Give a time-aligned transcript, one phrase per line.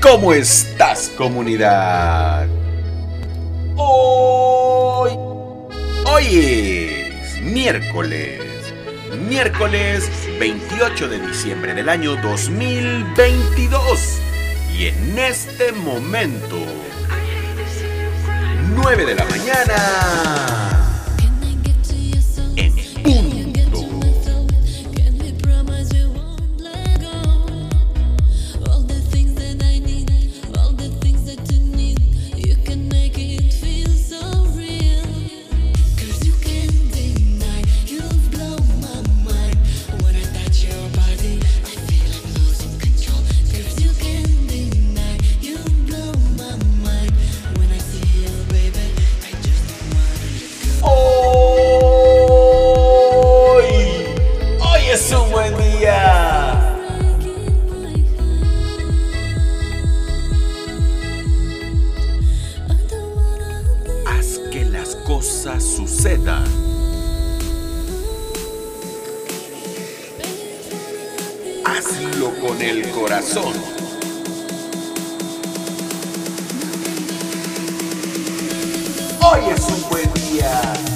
[0.00, 2.46] ¿Cómo estás comunidad?
[3.76, 5.10] Hoy,
[6.06, 8.40] hoy es miércoles,
[9.28, 14.18] miércoles 28 de diciembre del año 2022
[14.76, 16.58] y en este momento,
[18.74, 20.65] 9 de la mañana.
[65.46, 66.44] cosas sucedan.
[71.64, 73.54] Hazlo con el corazón.
[79.20, 80.95] Hoy es un buen día.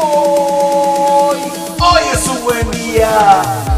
[0.00, 1.38] Hoy,
[1.80, 3.73] hoy es un buen día.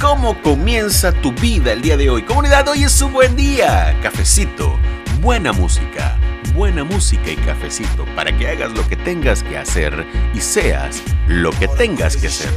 [0.00, 2.22] ¿Cómo comienza tu vida el día de hoy?
[2.22, 3.98] Comunidad, hoy es un buen día.
[4.02, 4.78] Cafecito,
[5.20, 6.18] buena música,
[6.54, 11.50] buena música y cafecito para que hagas lo que tengas que hacer y seas lo
[11.50, 12.50] que tengas que ser.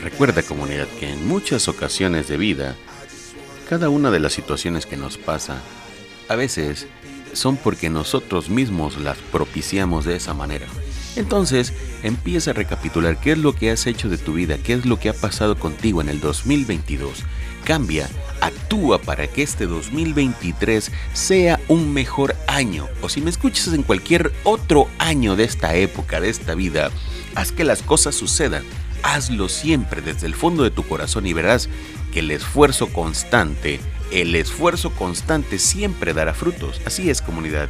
[0.00, 2.76] Recuerda comunidad que en muchas ocasiones de vida
[3.68, 5.62] cada una de las situaciones que nos pasa,
[6.28, 6.88] a veces
[7.32, 10.66] son porque nosotros mismos las propiciamos de esa manera.
[11.16, 14.86] Entonces, empieza a recapitular qué es lo que has hecho de tu vida, qué es
[14.86, 17.24] lo que ha pasado contigo en el 2022.
[17.64, 18.08] Cambia,
[18.40, 22.88] actúa para que este 2023 sea un mejor año.
[23.02, 26.90] O si me escuchas en cualquier otro año de esta época, de esta vida,
[27.34, 28.64] haz que las cosas sucedan.
[29.02, 31.68] Hazlo siempre desde el fondo de tu corazón y verás
[32.12, 33.80] que el esfuerzo constante,
[34.10, 36.80] el esfuerzo constante siempre dará frutos.
[36.84, 37.68] Así es comunidad.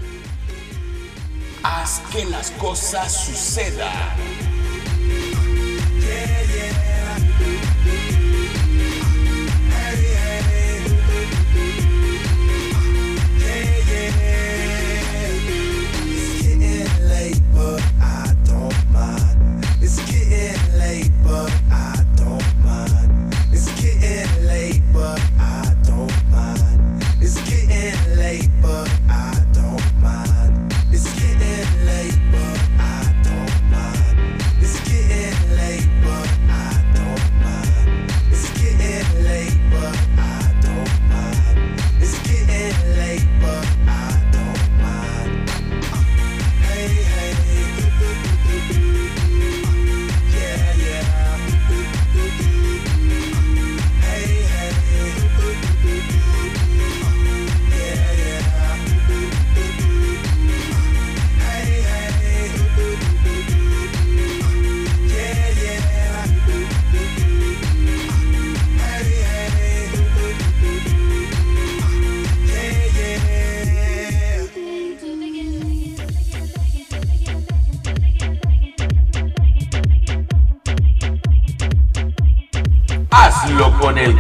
[1.62, 3.90] Haz que las cosas sucedan.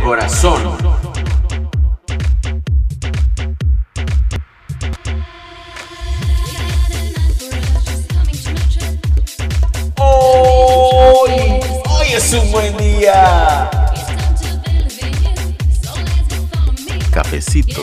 [0.02, 0.76] Corazón.
[9.96, 13.70] Hoy, hoy es un buen día.
[17.12, 17.82] Cafecito,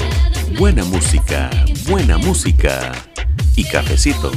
[0.57, 1.49] buena música,
[1.87, 2.91] buena música
[3.55, 4.31] y cafecito.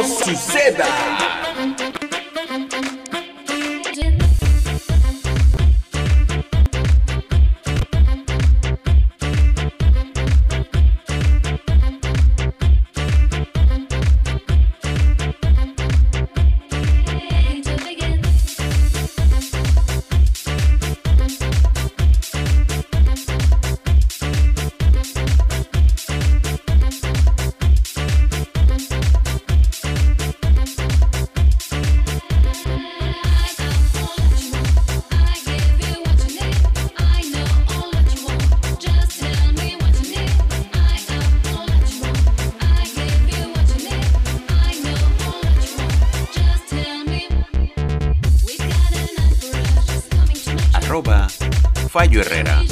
[0.00, 1.53] Las
[50.94, 51.26] sucedan.
[51.90, 52.62] Fallo Herrera.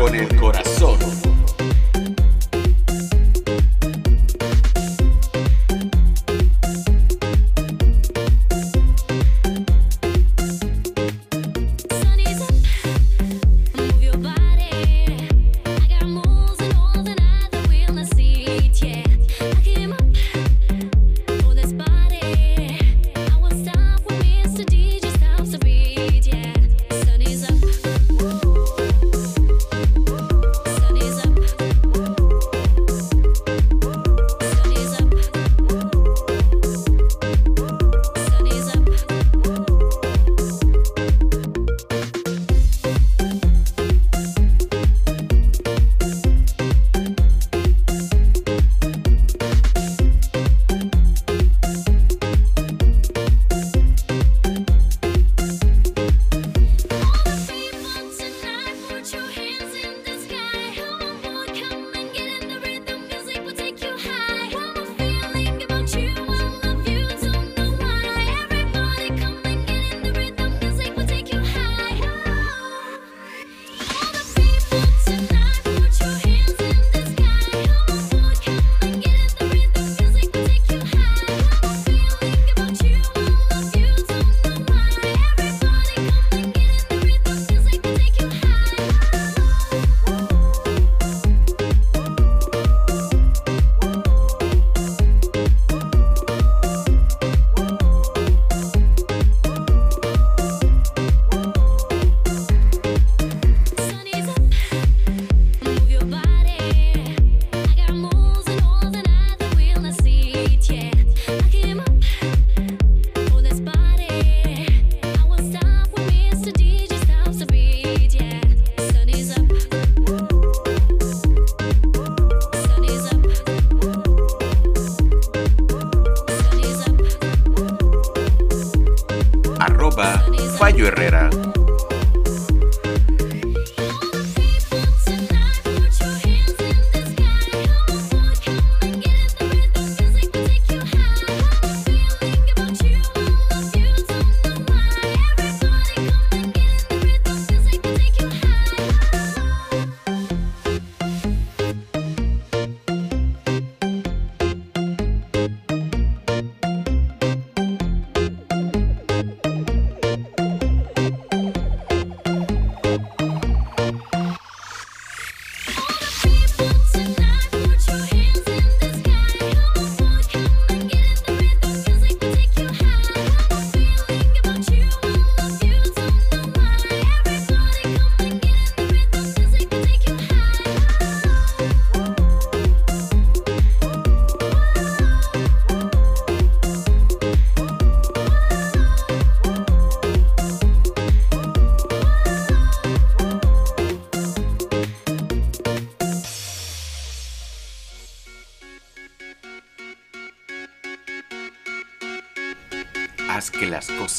[0.00, 0.69] Con el corazón.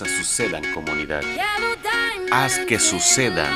[0.08, 1.22] Sucedan comunidad.
[2.32, 3.54] Haz que sucedan.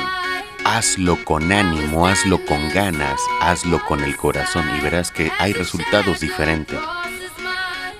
[0.65, 6.19] Hazlo con ánimo, hazlo con ganas, hazlo con el corazón y verás que hay resultados
[6.19, 6.79] diferentes.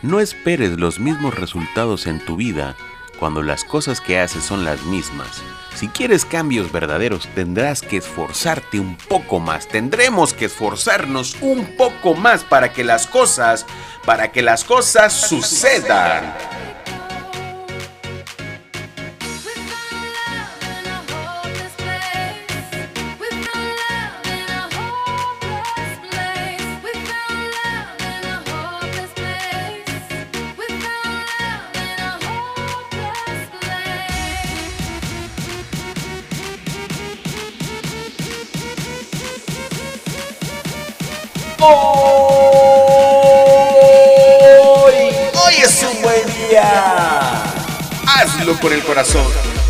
[0.02, 2.76] No esperes los mismos resultados en tu vida
[3.20, 5.42] cuando las cosas que haces son las mismas.
[5.76, 9.68] Si quieres cambios verdaderos, tendrás que esforzarte un poco más.
[9.68, 13.66] Tendremos que esforzarnos un poco más para que las cosas,
[14.06, 16.34] para que las cosas sucedan.
[48.54, 49.65] Con el corazón.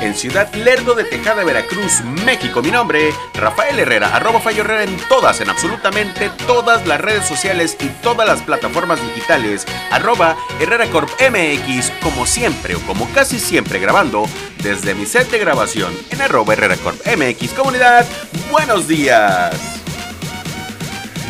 [0.00, 2.62] En Ciudad Lerdo de Tejada, Veracruz, México.
[2.62, 7.76] Mi nombre, Rafael Herrera, arroba Fallo Herrera en todas, en absolutamente todas las redes sociales
[7.78, 13.78] y todas las plataformas digitales, arroba Herrera Corp MX, como siempre o como casi siempre
[13.78, 14.26] grabando
[14.62, 17.52] desde mi set de grabación en arroba Herrera Corp MX.
[17.52, 18.06] Comunidad,
[18.50, 19.54] buenos días,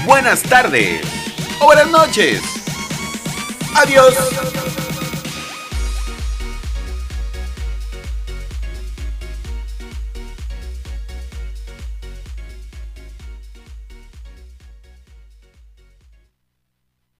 [0.07, 1.01] buenas tardes
[1.59, 2.43] o buenas noches.
[3.75, 4.15] Adiós.